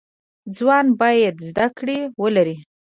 [0.55, 2.55] ځوانان باید زده کړی ولری